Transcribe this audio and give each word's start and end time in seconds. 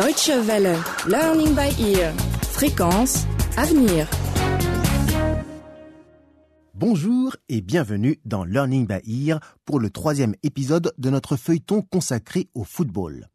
Deutsche 0.00 0.30
Welle, 0.30 0.78
Learning 1.06 1.54
by 1.54 1.78
Ear, 1.78 2.14
Fréquence, 2.40 3.26
Avenir. 3.58 4.08
Bonjour 6.72 7.36
et 7.50 7.60
bienvenue 7.60 8.18
dans 8.24 8.44
Learning 8.44 8.86
by 8.86 9.28
Ear 9.28 9.40
pour 9.66 9.78
le 9.78 9.90
troisième 9.90 10.34
épisode 10.42 10.94
de 10.96 11.10
notre 11.10 11.36
feuilleton 11.36 11.82
consacré 11.82 12.48
au 12.54 12.64
football. 12.64 13.28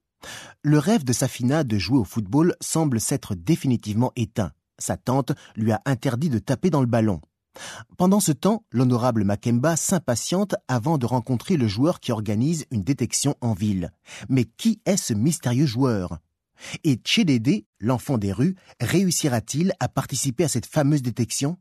Le 0.63 0.79
rêve 0.79 1.03
de 1.03 1.13
Safina 1.13 1.63
de 1.63 1.77
jouer 1.77 1.99
au 1.99 2.03
football 2.03 2.55
semble 2.61 2.99
s'être 2.99 3.35
définitivement 3.35 4.11
éteint. 4.15 4.51
Sa 4.79 4.97
tante 4.97 5.33
lui 5.55 5.71
a 5.71 5.83
interdit 5.85 6.29
de 6.29 6.39
taper 6.39 6.71
dans 6.71 6.81
le 6.81 6.87
ballon. 6.87 7.21
Pendant 7.95 8.19
ce 8.19 8.31
temps, 8.31 8.63
l'honorable 8.71 9.23
Makemba 9.23 9.75
s'impatiente 9.75 10.55
avant 10.67 10.97
de 10.97 11.05
rencontrer 11.05 11.57
le 11.57 11.67
joueur 11.67 11.99
qui 11.99 12.11
organise 12.11 12.65
une 12.71 12.81
détection 12.81 13.35
en 13.41 13.53
ville. 13.53 13.91
Mais 14.29 14.45
qui 14.45 14.81
est 14.87 14.97
ce 14.97 15.13
mystérieux 15.13 15.67
joueur? 15.67 16.17
Et 16.83 16.95
Tchédédé, 16.95 17.65
l'enfant 17.79 18.17
des 18.17 18.31
rues, 18.31 18.55
réussira-t-il 18.79 19.73
à 19.79 19.87
participer 19.87 20.43
à 20.43 20.47
cette 20.47 20.65
fameuse 20.65 21.01
détection? 21.01 21.57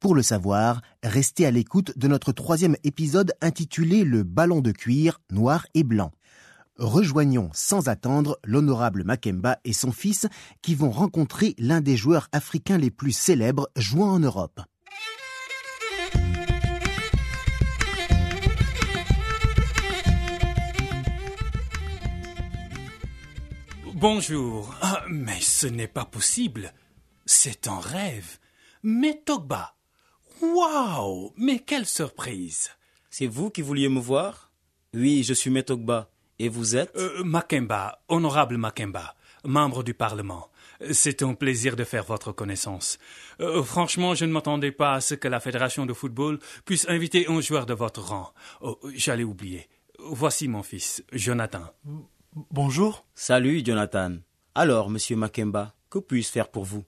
Pour 0.00 0.14
le 0.14 0.22
savoir, 0.22 0.82
restez 1.02 1.46
à 1.46 1.50
l'écoute 1.50 1.96
de 1.96 2.08
notre 2.08 2.32
troisième 2.32 2.76
épisode 2.84 3.32
intitulé 3.40 4.04
Le 4.04 4.22
ballon 4.22 4.60
de 4.60 4.72
cuir 4.72 5.20
noir 5.30 5.66
et 5.74 5.84
blanc. 5.84 6.10
Rejoignons 6.76 7.50
sans 7.52 7.88
attendre 7.88 8.38
l'honorable 8.44 9.04
Makemba 9.04 9.58
et 9.64 9.72
son 9.72 9.92
fils 9.92 10.26
qui 10.62 10.74
vont 10.74 10.90
rencontrer 10.90 11.54
l'un 11.58 11.80
des 11.80 11.96
joueurs 11.96 12.28
africains 12.32 12.78
les 12.78 12.90
plus 12.90 13.12
célèbres 13.12 13.70
jouant 13.76 14.10
en 14.10 14.18
Europe. 14.18 14.60
Bonjour. 24.02 24.74
Ah, 24.80 25.04
mais 25.08 25.40
ce 25.40 25.68
n'est 25.68 25.86
pas 25.86 26.04
possible. 26.04 26.74
C'est 27.24 27.68
un 27.68 27.78
rêve. 27.78 28.38
Mais 28.82 29.22
Togba. 29.24 29.76
Waouh 30.42 31.32
Mais 31.36 31.60
quelle 31.60 31.86
surprise 31.86 32.70
C'est 33.10 33.28
vous 33.28 33.50
qui 33.50 33.62
vouliez 33.62 33.88
me 33.88 34.00
voir? 34.00 34.50
Oui, 34.92 35.22
je 35.22 35.32
suis 35.34 35.50
Metogba. 35.50 36.10
Et 36.40 36.48
vous 36.48 36.74
êtes? 36.74 36.90
Euh, 36.96 37.22
Makemba, 37.22 38.02
honorable 38.08 38.56
Makemba, 38.56 39.14
membre 39.44 39.84
du 39.84 39.94
Parlement. 39.94 40.50
C'est 40.90 41.22
un 41.22 41.34
plaisir 41.34 41.76
de 41.76 41.84
faire 41.84 42.02
votre 42.02 42.32
connaissance. 42.32 42.98
Euh, 43.38 43.62
franchement, 43.62 44.16
je 44.16 44.24
ne 44.24 44.32
m'attendais 44.32 44.72
pas 44.72 44.94
à 44.94 45.00
ce 45.00 45.14
que 45.14 45.28
la 45.28 45.38
Fédération 45.38 45.86
de 45.86 45.92
football 45.92 46.40
puisse 46.64 46.88
inviter 46.88 47.28
un 47.28 47.40
joueur 47.40 47.66
de 47.66 47.74
votre 47.74 48.00
rang. 48.00 48.34
Oh, 48.62 48.80
J'allais 48.94 49.22
oublier. 49.22 49.68
Voici 50.00 50.48
mon 50.48 50.64
fils, 50.64 51.04
Jonathan. 51.12 51.62
Bonjour. 52.34 53.04
Salut, 53.14 53.62
Jonathan. 53.62 54.14
Alors, 54.54 54.88
monsieur 54.88 55.16
Makemba, 55.16 55.74
que 55.90 55.98
puis-je 55.98 56.30
faire 56.30 56.48
pour 56.48 56.64
vous? 56.64 56.82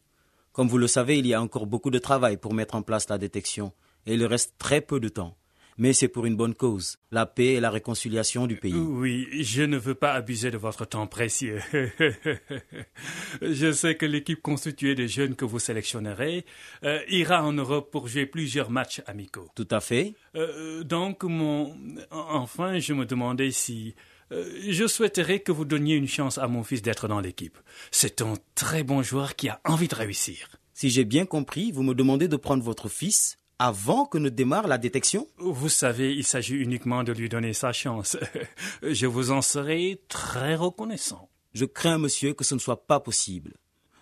Comme 0.53 0.69
vous 0.69 0.79
le 0.79 0.87
savez, 0.87 1.19
il 1.19 1.27
y 1.27 1.35
a 1.35 1.43
encore 1.43 1.67
beaucoup 1.67 1.91
de 1.91 1.99
travail 1.99 2.39
pour 2.39 2.55
mettre 2.55 2.75
en 2.77 2.81
place 2.81 3.11
la 3.11 3.19
détection, 3.19 3.71
et 4.07 4.15
il 4.15 4.25
reste 4.25 4.55
très 4.57 4.81
peu 4.81 5.01
de 5.01 5.11
temps. 5.11 5.37
Mais 5.77 5.93
c'est 5.93 6.09
pour 6.09 6.25
une 6.25 6.37
bonne 6.37 6.55
cause, 6.55 6.97
la 7.11 7.27
paix 7.27 7.55
et 7.55 7.61
la 7.61 7.69
réconciliation 7.69 8.47
du 8.47 8.57
pays. 8.57 8.73
Oui, 8.73 9.29
je 9.43 9.65
ne 9.65 9.77
veux 9.77 9.95
pas 9.95 10.15
abuser 10.15 10.51
de 10.51 10.57
votre 10.57 10.87
temps 10.87 11.07
précieux. 11.07 11.61
je 13.43 13.71
sais 13.71 13.97
que 13.97 14.07
l'équipe 14.07 14.41
constituée 14.41 14.95
de 14.95 15.07
jeunes 15.07 15.37
que 15.37 15.45
vous 15.45 15.59
sélectionnerez 15.59 16.47
euh, 16.85 17.01
ira 17.09 17.45
en 17.45 17.53
Europe 17.53 17.91
pour 17.91 18.09
jouer 18.09 18.25
plusieurs 18.25 18.71
matchs 18.71 19.03
amicaux. 19.07 19.51
Tout 19.55 19.69
à 19.71 19.81
fait. 19.81 20.15
Euh, 20.37 20.85
donc, 20.85 21.23
mon... 21.25 21.77
Enfin, 22.11 22.79
je 22.79 22.95
me 22.95 23.05
demandais 23.05 23.51
si... 23.51 23.95
Euh, 24.33 24.51
je 24.69 24.87
souhaiterais 24.87 25.41
que 25.41 25.53
vous 25.53 25.65
donniez 25.65 25.95
une 25.95 26.09
chance 26.09 26.39
à 26.39 26.49
mon 26.49 26.63
fils 26.63 26.83
d'être 26.83 27.09
dans 27.09 27.21
l'équipe. 27.21 27.59
C'est 27.91 28.23
un 28.23 28.35
très 28.55 28.83
bon 28.83 29.03
joueur 29.03 29.37
qui 29.37 29.49
a 29.49 29.61
envie 29.65 29.89
de 29.89 29.95
réussir. 29.95 30.49
Si 30.73 30.91
j'ai 30.91 31.05
bien 31.05 31.27
compris, 31.27 31.73
vous 31.73 31.83
me 31.83 31.95
demandez 31.95 32.29
de 32.29 32.37
prendre 32.37 32.63
votre 32.63 32.89
fils 32.89 33.39
avant 33.59 34.05
que 34.05 34.19
ne 34.19 34.29
démarre 34.29 34.67
la 34.67 34.79
détection? 34.79 35.29
Vous 35.39 35.69
savez, 35.69 36.15
il 36.15 36.25
s'agit 36.25 36.57
uniquement 36.57 37.05
de 37.05 37.13
lui 37.13 37.29
donner 37.29 37.53
sa 37.53 37.73
chance. 37.73 38.17
Je 38.83 39.07
vous 39.07 39.31
en 39.31 39.43
serai 39.43 40.03
très 40.09 40.57
reconnaissant. 40.57 41.29
Je 41.53 41.65
crains, 41.65 41.99
monsieur, 41.99 42.35
que 42.35 42.45
ce 42.45 42.55
ne 42.55 42.61
soit 42.61 42.87
pas 42.87 42.99
possible. 42.99 43.55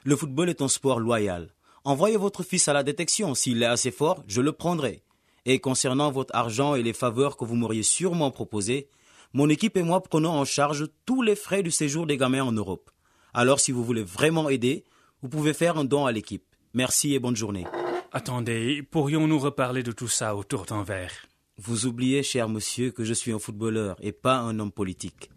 Le 0.05 0.17
football 0.17 0.49
est 0.49 0.63
un 0.63 0.69
sport 0.69 1.01
loyal. 1.01 1.55
Envoyez 1.85 2.17
votre 2.17 2.43
fils 2.43 2.69
à 2.69 2.73
la 2.73 2.83
détection. 2.83 3.35
S'il 3.35 3.63
est 3.63 3.67
assez 3.67 3.91
fort, 3.91 4.25
je 4.27 4.41
le 4.41 4.53
prendrai. 4.53 5.03
Et 5.45 5.59
concernant 5.59 6.11
votre 6.11 6.35
argent 6.35 6.75
et 6.75 6.83
les 6.83 6.93
faveurs 6.93 7.37
que 7.37 7.45
vous 7.45 7.57
m'auriez 7.57 7.83
sûrement 7.83 8.31
proposées, 8.31 8.89
mon 9.33 9.49
équipe 9.49 9.77
et 9.77 9.83
moi 9.83 10.03
prenons 10.03 10.31
en 10.31 10.45
charge 10.45 10.89
tous 11.07 11.23
les 11.23 11.37
frais 11.37 11.63
du 11.63 11.71
séjour 11.71 12.07
des 12.07 12.17
gamins 12.17 12.45
en 12.45 12.53
Europe. 12.53 12.91
Alors 13.35 13.61
si 13.61 13.73
vous 13.73 13.85
voulez 13.85 14.03
vraiment 14.03 14.49
aider, 14.49 14.85
vous 15.23 15.29
pouvez 15.29 15.55
faire 15.55 15.79
un 15.79 15.85
don 15.85 16.07
à 16.07 16.13
l'équipe. 16.13 16.45
Merci 16.75 17.15
et 17.15 17.19
bonne 17.19 17.37
journée. 17.37 17.67
Attendez, 18.13 18.83
pourrions-nous 18.83 19.39
reparler 19.39 19.83
de 19.83 19.93
tout 19.93 20.09
ça 20.09 20.37
autour 20.37 20.67
d'un 20.67 20.83
verre? 20.83 21.13
Vous 21.57 21.87
oubliez, 21.87 22.23
cher 22.23 22.49
monsieur, 22.49 22.91
que 22.91 23.05
je 23.05 23.15
suis 23.15 23.33
un 23.33 23.39
footballeur 23.39 23.97
et 24.01 24.13
pas 24.13 24.37
un 24.37 24.59
homme 24.59 24.73
politique. 24.73 25.31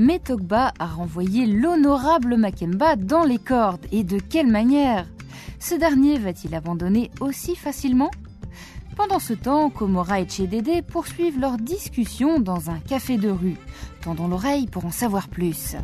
Metogba 0.00 0.72
a 0.78 0.86
renvoyé 0.86 1.44
l'honorable 1.44 2.38
Makemba 2.38 2.96
dans 2.96 3.22
les 3.22 3.36
cordes. 3.36 3.84
Et 3.92 4.02
de 4.02 4.18
quelle 4.18 4.46
manière? 4.46 5.04
Ce 5.58 5.74
dernier 5.74 6.18
va-t-il 6.18 6.54
abandonner 6.54 7.10
aussi 7.20 7.54
facilement? 7.54 8.10
Pendant 8.96 9.18
ce 9.18 9.34
temps, 9.34 9.68
Komora 9.68 10.20
et 10.20 10.24
Tchédédé 10.24 10.80
poursuivent 10.80 11.38
leur 11.38 11.58
discussion 11.58 12.40
dans 12.40 12.70
un 12.70 12.78
café 12.78 13.18
de 13.18 13.28
rue. 13.28 13.58
Tendons 14.00 14.26
l'oreille 14.26 14.68
pour 14.68 14.86
en 14.86 14.90
savoir 14.90 15.28
plus. 15.28 15.76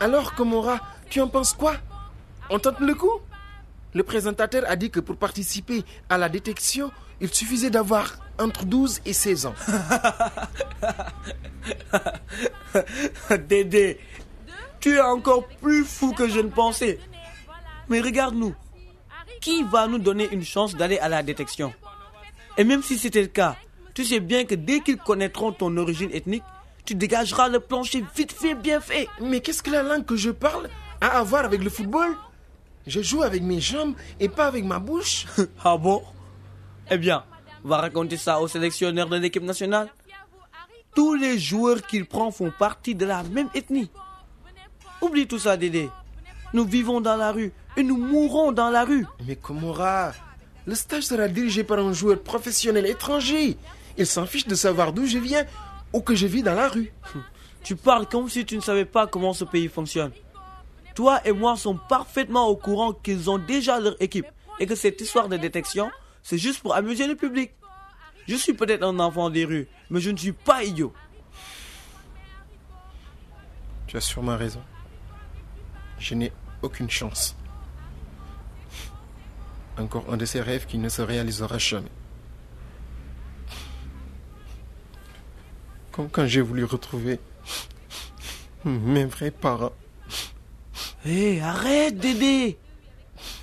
Alors, 0.00 0.34
Komora, 0.34 0.80
tu 1.08 1.20
en 1.20 1.28
penses 1.28 1.52
quoi? 1.52 1.76
On 2.50 2.58
tente 2.58 2.80
le 2.80 2.94
coup? 2.94 3.20
Le 3.94 4.02
présentateur 4.02 4.64
a 4.68 4.76
dit 4.76 4.90
que 4.90 5.00
pour 5.00 5.16
participer 5.16 5.84
à 6.10 6.18
la 6.18 6.28
détection, 6.28 6.92
il 7.20 7.32
suffisait 7.32 7.70
d'avoir 7.70 8.18
entre 8.38 8.66
12 8.66 9.00
et 9.06 9.14
16 9.14 9.46
ans. 9.46 9.54
Dédé, 13.48 13.98
tu 14.80 14.96
es 14.96 15.00
encore 15.00 15.46
plus 15.62 15.84
fou 15.84 16.12
que 16.12 16.28
je 16.28 16.40
ne 16.40 16.50
pensais. 16.50 16.98
Mais 17.88 18.00
regarde-nous. 18.00 18.54
Qui 19.40 19.62
va 19.62 19.86
nous 19.86 19.98
donner 19.98 20.28
une 20.30 20.44
chance 20.44 20.74
d'aller 20.74 20.98
à 20.98 21.08
la 21.08 21.22
détection? 21.22 21.72
Et 22.58 22.64
même 22.64 22.82
si 22.82 22.98
c'était 22.98 23.22
le 23.22 23.28
cas, 23.28 23.56
tu 23.94 24.04
sais 24.04 24.20
bien 24.20 24.44
que 24.44 24.54
dès 24.54 24.80
qu'ils 24.80 24.98
connaîtront 24.98 25.52
ton 25.52 25.74
origine 25.78 26.10
ethnique, 26.12 26.44
tu 26.86 26.94
dégageras 26.94 27.48
le 27.48 27.60
plancher 27.60 28.04
vite 28.14 28.32
fait, 28.32 28.54
bien 28.54 28.80
fait. 28.80 29.08
Mais 29.20 29.40
qu'est-ce 29.40 29.62
que 29.62 29.70
la 29.70 29.82
langue 29.82 30.06
que 30.06 30.16
je 30.16 30.30
parle 30.30 30.70
a 31.00 31.18
à 31.18 31.22
voir 31.22 31.44
avec 31.44 31.62
le 31.62 31.68
football? 31.68 32.16
Je 32.86 33.02
joue 33.02 33.22
avec 33.22 33.42
mes 33.42 33.60
jambes 33.60 33.94
et 34.20 34.28
pas 34.28 34.46
avec 34.46 34.64
ma 34.64 34.78
bouche. 34.78 35.26
ah 35.64 35.76
bon? 35.76 36.02
Eh 36.88 36.96
bien, 36.96 37.24
on 37.64 37.68
va 37.68 37.78
raconter 37.78 38.16
ça 38.16 38.40
au 38.40 38.46
sélectionneur 38.46 39.08
de 39.08 39.16
l'équipe 39.16 39.42
nationale. 39.42 39.88
Tous 40.94 41.14
les 41.14 41.38
joueurs 41.38 41.82
qu'il 41.82 42.06
prend 42.06 42.30
font 42.30 42.52
partie 42.56 42.94
de 42.94 43.04
la 43.04 43.24
même 43.24 43.48
ethnie. 43.54 43.90
Oublie 45.02 45.26
tout 45.26 45.40
ça, 45.40 45.56
Dédé. 45.56 45.90
Nous 46.54 46.64
vivons 46.64 47.00
dans 47.00 47.16
la 47.16 47.32
rue 47.32 47.52
et 47.76 47.82
nous 47.82 47.98
mourrons 47.98 48.52
dans 48.52 48.70
la 48.70 48.84
rue. 48.84 49.04
Mais 49.26 49.36
Komora, 49.36 50.12
le 50.64 50.74
stage 50.76 51.02
sera 51.02 51.26
dirigé 51.26 51.64
par 51.64 51.80
un 51.80 51.92
joueur 51.92 52.22
professionnel 52.22 52.86
étranger. 52.86 53.58
Il 53.98 54.06
s'en 54.06 54.26
fiche 54.26 54.46
de 54.46 54.54
savoir 54.54 54.92
d'où 54.92 55.06
je 55.06 55.18
viens 55.18 55.44
ou 55.92 56.00
que 56.00 56.14
je 56.14 56.26
vis 56.26 56.42
dans 56.42 56.54
la 56.54 56.68
rue. 56.68 56.92
Tu 57.62 57.76
parles 57.76 58.06
comme 58.06 58.28
si 58.28 58.44
tu 58.44 58.56
ne 58.56 58.60
savais 58.60 58.84
pas 58.84 59.06
comment 59.06 59.32
ce 59.32 59.44
pays 59.44 59.68
fonctionne. 59.68 60.12
Toi 60.94 61.20
et 61.24 61.32
moi 61.32 61.56
sommes 61.56 61.80
parfaitement 61.88 62.46
au 62.48 62.56
courant 62.56 62.92
qu'ils 62.92 63.28
ont 63.28 63.38
déjà 63.38 63.80
leur 63.80 64.00
équipe 64.00 64.26
et 64.58 64.66
que 64.66 64.74
cette 64.74 65.00
histoire 65.00 65.28
de 65.28 65.36
détection, 65.36 65.90
c'est 66.22 66.38
juste 66.38 66.60
pour 66.60 66.74
amuser 66.74 67.06
le 67.06 67.16
public. 67.16 67.52
Je 68.26 68.34
suis 68.34 68.54
peut-être 68.54 68.82
un 68.82 68.98
enfant 68.98 69.30
des 69.30 69.44
rues, 69.44 69.68
mais 69.90 70.00
je 70.00 70.10
ne 70.10 70.16
suis 70.16 70.32
pas 70.32 70.64
idiot. 70.64 70.92
Tu 73.86 73.96
as 73.96 74.00
sûrement 74.00 74.36
raison. 74.36 74.62
Je 75.98 76.14
n'ai 76.14 76.32
aucune 76.62 76.90
chance. 76.90 77.36
Encore 79.78 80.04
un 80.10 80.16
de 80.16 80.24
ces 80.24 80.40
rêves 80.40 80.66
qui 80.66 80.78
ne 80.78 80.88
se 80.88 81.02
réalisera 81.02 81.58
jamais. 81.58 81.90
Comme 85.96 86.10
quand 86.10 86.26
j'ai 86.26 86.42
voulu 86.42 86.64
retrouver 86.64 87.18
mes 88.66 89.06
vrais 89.06 89.30
parents. 89.30 89.72
Hé, 91.06 91.40
arrête, 91.40 91.96
Dédé 91.98 92.58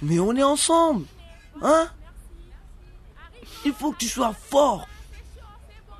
Mais 0.02 0.20
on 0.20 0.36
est 0.36 0.44
ensemble 0.44 1.06
Hein? 1.62 1.90
Il 3.66 3.74
faut 3.74 3.92
que 3.94 3.98
tu 3.98 4.08
sois 4.08 4.34
fort 4.34 4.88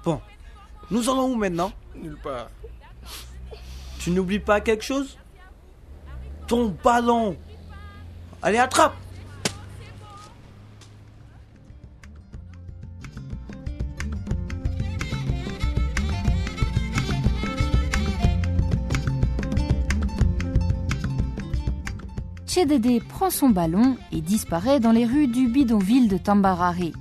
Bon, 0.04 0.22
nous 0.92 1.10
allons 1.10 1.32
où 1.32 1.36
maintenant? 1.36 1.72
Nulle 1.96 2.18
part. 2.22 2.50
Tu 4.00 4.12
n'oublies 4.12 4.40
pas 4.40 4.60
quelque 4.60 4.84
chose? 4.84 5.18
Ton 6.48 6.76
ballon. 6.84 7.38
Allez, 8.42 8.58
attrape 8.58 8.96
Chedede 22.64 23.04
prend 23.04 23.30
son 23.30 23.50
ballon 23.50 23.98
et 24.14 24.22
disparaît 24.22 24.80
dans 24.80 24.94
les 24.94 25.06
rues 25.06 25.28
du 25.28 25.50
bidonville 25.50 26.08
de 26.08 26.18
Tambarare. 26.18 26.94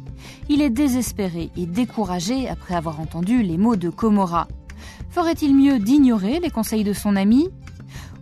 Il 0.48 0.60
est 0.60 0.70
désespéré 0.70 1.50
et 1.56 1.66
découragé 1.66 2.48
après 2.48 2.74
avoir 2.74 2.98
entendu 2.98 3.44
les 3.44 3.58
mots 3.58 3.76
de 3.76 3.88
Komora. 3.88 4.48
Ferait-il 5.10 5.54
mieux 5.54 5.78
d'ignorer 5.78 6.40
les 6.40 6.50
conseils 6.50 6.82
de 6.82 6.92
son 6.92 7.14
ami? 7.14 7.48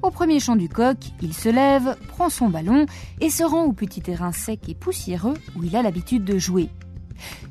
Au 0.02 0.10
premier 0.10 0.38
chant 0.38 0.54
du 0.54 0.68
coq, 0.68 0.98
il 1.22 1.32
se 1.32 1.48
lève, 1.48 1.96
prend 2.08 2.28
son 2.28 2.50
ballon 2.50 2.84
et 3.22 3.30
se 3.30 3.42
rend 3.42 3.64
au 3.64 3.72
petit 3.72 4.02
terrain 4.02 4.32
sec 4.32 4.68
et 4.68 4.74
poussiéreux 4.74 5.38
où 5.56 5.64
il 5.64 5.74
a 5.76 5.82
l'habitude 5.82 6.24
de 6.24 6.36
jouer. 6.36 6.68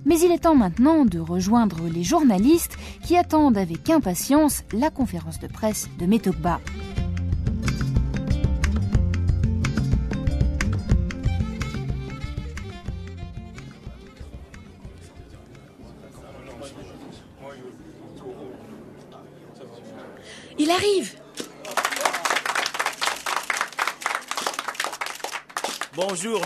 Mais 0.06 0.20
il 0.20 0.32
est 0.32 0.44
temps 0.44 0.56
maintenant 0.56 1.04
de 1.04 1.18
rejoindre 1.18 1.88
les 1.92 2.04
journalistes 2.04 2.78
qui 3.02 3.18
attendent 3.18 3.58
avec 3.58 3.90
impatience 3.90 4.62
la 4.72 4.92
conférence 4.92 5.40
de 5.40 5.48
presse 5.48 5.90
de 5.98 6.06
Metokba. 6.06 6.60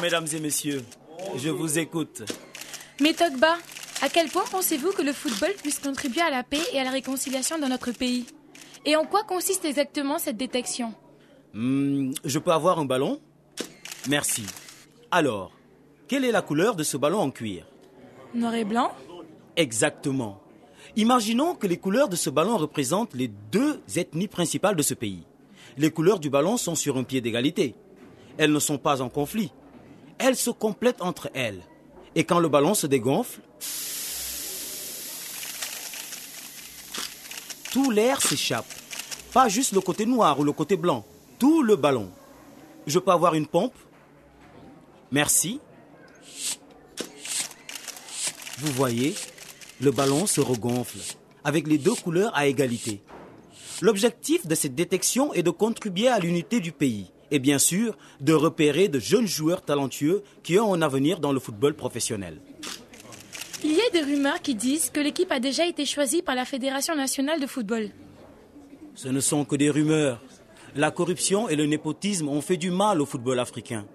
Mesdames 0.04 0.28
et 0.34 0.40
messieurs. 0.42 0.84
Je 1.38 1.50
vous 1.50 1.80
écoute. 1.80 2.24
Mais 3.00 3.14
Togba, 3.14 3.56
à 4.02 4.10
quel 4.10 4.28
point 4.28 4.44
pensez-vous 4.52 4.92
que 4.92 5.02
le 5.02 5.14
football 5.14 5.54
puisse 5.62 5.80
contribuer 5.80 6.22
à 6.22 6.30
la 6.30 6.44
paix 6.44 6.60
et 6.74 6.80
à 6.80 6.84
la 6.84 6.92
réconciliation 6.92 7.58
dans 7.58 7.70
notre 7.70 7.94
pays? 7.94 8.26
Et 8.86 8.98
en 8.98 9.06
quoi 9.06 9.24
consiste 9.24 9.64
exactement 9.64 10.20
cette 10.20 10.36
détection? 10.36 10.94
Hmm, 11.54 12.12
je 12.26 12.38
peux 12.38 12.52
avoir 12.52 12.80
un 12.80 12.86
ballon? 12.86 13.22
Merci. 14.10 14.44
Alors, 15.10 15.54
quelle 16.10 16.26
est 16.26 16.34
la 16.34 16.42
couleur 16.42 16.76
de 16.76 16.84
ce 16.84 16.98
ballon 16.98 17.20
en 17.20 17.32
cuir? 17.32 17.66
Noir 18.34 18.56
et 18.56 18.66
blanc? 18.66 18.92
Exactement. 19.56 20.42
Imaginons 20.98 21.56
que 21.56 21.66
les 21.66 21.78
couleurs 21.78 22.10
de 22.10 22.18
ce 22.18 22.30
ballon 22.30 22.58
représentent 22.58 23.14
les 23.14 23.30
deux 23.30 23.80
ethnies 23.96 24.28
principales 24.28 24.76
de 24.76 24.84
ce 24.84 24.96
pays. 24.96 25.24
Les 25.78 25.92
couleurs 25.92 26.20
du 26.20 26.30
ballon 26.30 26.58
sont 26.58 26.76
sur 26.76 26.98
un 26.98 27.04
pied 27.04 27.22
d'égalité. 27.22 27.74
Elles 28.38 28.52
ne 28.52 28.60
sont 28.60 28.78
pas 28.78 29.02
en 29.02 29.08
conflit. 29.08 29.54
Elles 30.26 30.38
se 30.38 30.52
complètent 30.52 31.02
entre 31.02 31.30
elles. 31.34 31.60
Et 32.16 32.24
quand 32.24 32.40
le 32.40 32.48
ballon 32.48 32.76
se 32.76 32.88
dégonfle, 32.88 33.42
tout 37.74 37.92
l'air 37.92 38.22
s'échappe. 38.22 38.66
Pas 39.34 39.50
juste 39.50 39.74
le 39.74 39.82
côté 39.82 40.06
noir 40.06 40.40
ou 40.40 40.46
le 40.46 40.54
côté 40.54 40.78
blanc, 40.78 41.04
tout 41.40 41.62
le 41.62 41.76
ballon. 41.76 42.10
Je 42.88 43.00
peux 43.00 43.12
avoir 43.12 43.34
une 43.34 43.48
pompe? 43.48 43.74
Merci. 45.12 45.60
Vous 48.60 48.72
voyez, 48.72 49.16
le 49.82 49.92
ballon 49.92 50.26
se 50.26 50.40
regonfle, 50.40 51.00
avec 51.44 51.68
les 51.68 51.78
deux 51.78 51.96
couleurs 51.96 52.34
à 52.34 52.48
égalité. 52.48 53.02
L'objectif 53.82 54.48
de 54.48 54.56
cette 54.56 54.74
détection 54.74 55.34
est 55.34 55.44
de 55.44 55.50
contribuer 55.50 56.08
à 56.08 56.20
l'unité 56.20 56.62
du 56.62 56.72
pays 56.72 57.12
et 57.34 57.40
bien 57.40 57.58
sûr 57.58 57.98
de 58.22 58.32
repérer 58.32 58.88
de 58.88 59.00
jeunes 59.00 59.28
joueurs 59.28 59.64
talentueux 59.64 60.24
qui 60.44 60.60
ont 60.60 60.74
un 60.74 60.82
avenir 60.84 61.20
dans 61.20 61.34
le 61.34 61.40
football 61.40 61.74
professionnel. 61.74 62.38
Il 63.64 63.74
y 63.74 63.82
a 63.82 63.90
des 63.92 64.02
rumeurs 64.02 64.42
qui 64.42 64.54
disent 64.54 64.92
que 64.92 65.00
l'équipe 65.00 65.32
a 65.32 65.40
déjà 65.40 65.66
été 65.66 65.86
choisie 65.86 66.22
par 66.22 66.36
la 66.36 66.46
Fédération 66.46 66.96
nationale 66.96 67.40
de 67.42 67.48
football. 67.48 67.90
Ce 68.94 69.08
ne 69.08 69.20
sont 69.20 69.46
que 69.46 69.56
des 69.56 69.72
rumeurs. 69.72 70.22
La 70.76 70.92
corruption 70.92 71.50
et 71.50 71.56
le 71.56 71.66
népotisme 71.66 72.30
ont 72.30 72.42
fait 72.42 72.58
du 72.58 72.70
mal 72.70 73.02
au 73.02 73.06
football 73.06 73.40
africain. 73.40 73.86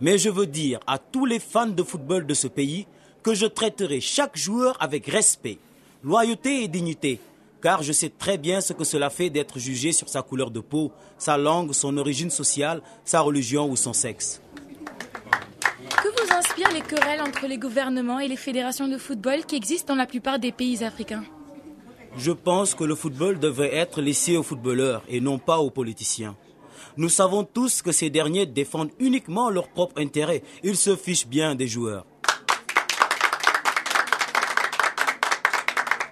Mais 0.00 0.16
je 0.16 0.30
veux 0.30 0.46
dire 0.46 0.80
à 0.86 0.98
tous 0.98 1.26
les 1.26 1.38
fans 1.38 1.66
de 1.66 1.82
football 1.82 2.24
de 2.24 2.32
ce 2.32 2.46
pays 2.46 2.86
que 3.22 3.34
je 3.34 3.44
traiterai 3.44 4.00
chaque 4.00 4.38
joueur 4.38 4.76
avec 4.80 5.06
respect, 5.06 5.58
loyauté 6.02 6.64
et 6.64 6.68
dignité, 6.68 7.20
car 7.62 7.82
je 7.82 7.92
sais 7.92 8.08
très 8.08 8.38
bien 8.38 8.60
ce 8.60 8.72
que 8.72 8.84
cela 8.84 9.10
fait 9.10 9.30
d'être 9.30 9.58
jugé 9.58 9.92
sur 9.92 10.08
sa 10.08 10.22
couleur 10.22 10.50
de 10.50 10.60
peau, 10.60 10.92
sa 11.18 11.36
langue, 11.36 11.72
son 11.72 11.96
origine 11.96 12.30
sociale, 12.30 12.82
sa 13.04 13.20
religion 13.20 13.68
ou 13.70 13.76
son 13.76 13.92
sexe. 13.92 14.40
Que 16.02 16.08
vous 16.08 16.32
inspirent 16.32 16.72
les 16.72 16.80
querelles 16.80 17.20
entre 17.20 17.46
les 17.46 17.58
gouvernements 17.58 18.20
et 18.20 18.28
les 18.28 18.36
fédérations 18.36 18.88
de 18.88 18.98
football 18.98 19.44
qui 19.44 19.56
existent 19.56 19.94
dans 19.94 19.98
la 19.98 20.06
plupart 20.06 20.38
des 20.38 20.52
pays 20.52 20.82
africains? 20.82 21.24
Je 22.16 22.32
pense 22.32 22.74
que 22.74 22.84
le 22.84 22.94
football 22.94 23.38
devrait 23.38 23.74
être 23.74 24.00
laissé 24.00 24.36
aux 24.36 24.42
footballeurs 24.42 25.02
et 25.08 25.20
non 25.20 25.38
pas 25.38 25.58
aux 25.58 25.70
politiciens. 25.70 26.36
Nous 26.96 27.08
savons 27.08 27.44
tous 27.44 27.82
que 27.82 27.92
ces 27.92 28.10
derniers 28.10 28.46
défendent 28.46 28.90
uniquement 28.98 29.48
leur 29.48 29.68
propre 29.68 30.00
intérêt. 30.00 30.42
Ils 30.64 30.76
se 30.76 30.96
fichent 30.96 31.28
bien 31.28 31.54
des 31.54 31.68
joueurs. 31.68 32.04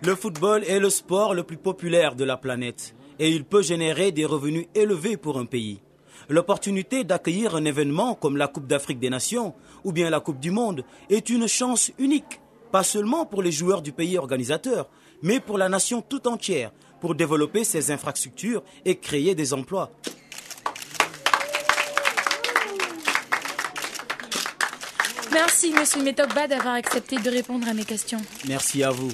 Le 0.03 0.15
football 0.15 0.63
est 0.65 0.79
le 0.79 0.91
sport 0.91 1.35
le 1.35 1.43
plus 1.43 1.57
populaire 1.57 2.15
de 2.15 2.23
la 2.25 2.37
planète 2.37 2.95
et 3.19 3.31
il 3.31 3.45
peut 3.45 3.63
générer 3.63 4.13
des 4.13 4.25
revenus 4.25 4.67
élevés 4.75 5.17
pour 5.17 5.39
un 5.39 5.45
pays. 5.45 5.81
L'opportunité 6.29 7.03
d'accueillir 7.03 7.57
un 7.57 7.65
événement 7.65 8.15
comme 8.15 8.37
la 8.37 8.47
Coupe 8.47 8.69
d'Afrique 8.69 9.01
des 9.01 9.11
Nations 9.11 9.55
ou 9.83 9.91
bien 9.91 10.09
la 10.09 10.21
Coupe 10.21 10.39
du 10.39 10.53
Monde 10.53 10.85
est 11.11 11.31
une 11.31 11.49
chance 11.49 11.91
unique, 11.99 12.41
pas 12.71 12.85
seulement 12.85 13.27
pour 13.27 13.43
les 13.43 13.51
joueurs 13.51 13.83
du 13.83 13.91
pays 13.91 14.17
organisateur, 14.19 14.89
mais 15.23 15.41
pour 15.41 15.59
la 15.59 15.69
nation 15.69 16.01
tout 16.01 16.29
entière, 16.29 16.71
pour 17.01 17.17
développer 17.17 17.65
ses 17.65 17.91
infrastructures 17.91 18.63
et 18.85 18.97
créer 18.97 19.35
des 19.35 19.53
emplois. 19.53 19.91
Merci, 25.33 25.73
monsieur 25.73 26.03
Metokba, 26.05 26.47
d'avoir 26.47 26.75
accepté 26.75 27.17
de 27.17 27.31
répondre 27.31 27.67
à 27.69 27.75
mes 27.75 27.85
questions. 27.85 28.21
Merci 28.47 28.85
à 28.85 28.91
vous. 28.91 29.11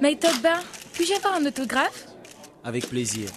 Metokba, 0.00 0.58
puis-je 0.92 1.14
avoir 1.14 1.34
un 1.34 1.46
autographe? 1.46 2.08
Avec 2.64 2.88
plaisir. 2.88 3.30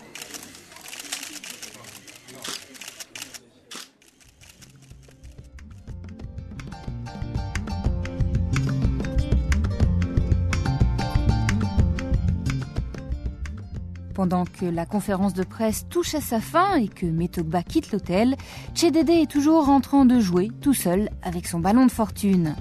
Pendant 14.13 14.45
que 14.45 14.65
la 14.65 14.87
conférence 14.87 15.35
de 15.35 15.43
presse 15.43 15.85
touche 15.89 16.15
à 16.15 16.21
sa 16.21 16.39
fin 16.39 16.75
et 16.77 16.87
que 16.87 17.05
Metokba 17.05 17.61
quitte 17.61 17.91
l'hôtel, 17.91 18.35
Chedede 18.73 19.11
est 19.11 19.29
toujours 19.29 19.69
en 19.69 19.79
train 19.79 20.05
de 20.05 20.19
jouer 20.19 20.49
tout 20.59 20.73
seul 20.73 21.11
avec 21.21 21.45
son 21.45 21.59
ballon 21.59 21.85
de 21.85 21.91
fortune. 21.91 22.55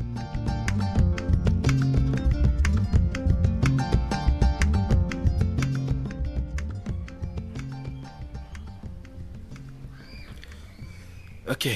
Ok. 11.57 11.71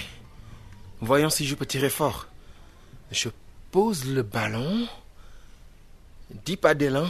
Voyons 1.00 1.30
si 1.30 1.46
je 1.46 1.54
peux 1.54 1.64
tirer 1.64 1.88
fort. 1.88 2.26
Je 3.10 3.30
pose 3.70 4.04
le 4.04 4.22
ballon. 4.22 4.87
Dix 6.44 6.58
pas 6.58 6.75
d'élan. 6.75 7.08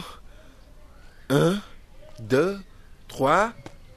Un, 1.29 1.59
deux, 2.19 2.61
trois, 3.09 3.51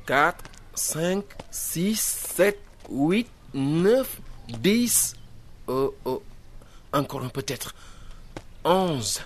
quatre, 0.07 0.43
cinq, 0.75 1.25
six, 1.53 2.01
sept, 2.01 2.61
huit, 2.91 3.29
neuf, 3.55 4.19
dix. 4.49 5.15
Oh, 5.69 5.95
oh. 6.05 6.21
Encore 6.93 7.23
un 7.23 7.29
peut-être. 7.29 7.77
Onze. 8.65 9.21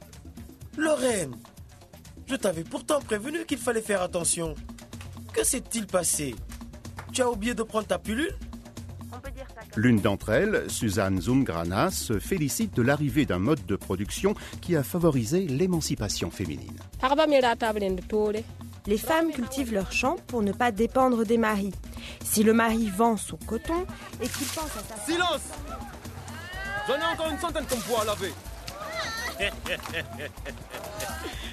Lorraine, 0.76 1.34
je 2.26 2.36
t'avais 2.36 2.64
pourtant 2.64 3.00
prévenu 3.00 3.44
qu'il 3.46 3.58
fallait 3.58 3.80
faire 3.82 4.02
attention. 4.02 4.54
Que 5.32 5.44
s'est-il 5.44 5.86
passé? 5.86 6.34
Tu 7.12 7.22
as 7.22 7.30
oublié 7.30 7.54
de 7.54 7.62
prendre 7.62 7.86
ta 7.86 7.98
pilule? 7.98 8.34
On 9.12 9.18
peut 9.18 9.30
dire 9.30 9.46
ça 9.54 9.60
comme 9.70 9.82
L'une 9.82 10.00
d'entre 10.00 10.30
elles, 10.30 10.64
Suzanne 10.68 11.20
Zumgrana, 11.20 11.90
se 11.90 12.18
félicite 12.18 12.74
de 12.74 12.82
l'arrivée 12.82 13.24
d'un 13.24 13.38
mode 13.38 13.64
de 13.66 13.76
production 13.76 14.34
qui 14.60 14.76
a 14.76 14.82
favorisé 14.82 15.46
l'émancipation 15.46 16.30
féminine. 16.30 16.76
Les 18.86 18.98
femmes 18.98 19.32
cultivent 19.32 19.72
leurs 19.72 19.92
champs 19.92 20.16
pour 20.28 20.42
ne 20.42 20.52
pas 20.52 20.70
dépendre 20.70 21.24
des 21.24 21.38
maris. 21.38 21.72
Si 22.24 22.42
le 22.42 22.52
mari 22.52 22.88
vend 22.88 23.16
son 23.16 23.36
coton 23.36 23.84
et 24.20 24.28
qu'il 24.28 24.46
pense 24.46 24.70
à 24.76 24.94
sa 24.94 25.04
Silence 25.04 25.40
J'en 26.86 26.94
ai 26.94 27.12
encore 27.12 27.30
une 27.30 27.38
centaine 27.38 27.64
poids 27.64 28.02
à 28.02 28.04
laver. 28.04 28.32